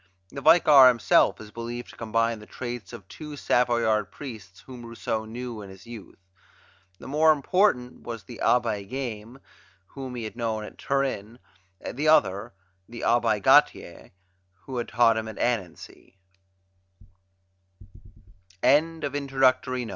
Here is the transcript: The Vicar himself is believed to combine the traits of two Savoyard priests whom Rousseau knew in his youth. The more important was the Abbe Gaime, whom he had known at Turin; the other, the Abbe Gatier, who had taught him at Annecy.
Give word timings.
The 0.31 0.41
Vicar 0.41 0.87
himself 0.87 1.39
is 1.39 1.51
believed 1.51 1.89
to 1.91 1.95
combine 1.95 2.39
the 2.39 2.47
traits 2.47 2.91
of 2.91 3.07
two 3.07 3.37
Savoyard 3.37 4.09
priests 4.09 4.61
whom 4.61 4.83
Rousseau 4.83 5.25
knew 5.25 5.61
in 5.61 5.69
his 5.69 5.85
youth. 5.85 6.17
The 6.97 7.07
more 7.07 7.31
important 7.31 8.01
was 8.01 8.23
the 8.23 8.39
Abbe 8.39 8.85
Gaime, 8.87 9.37
whom 9.89 10.15
he 10.15 10.23
had 10.23 10.35
known 10.35 10.63
at 10.63 10.79
Turin; 10.79 11.37
the 11.93 12.07
other, 12.07 12.51
the 12.89 13.03
Abbe 13.03 13.41
Gatier, 13.41 14.09
who 14.63 14.77
had 14.77 14.87
taught 14.87 15.17
him 15.17 15.27
at 15.27 15.37
Annecy. 15.37 16.17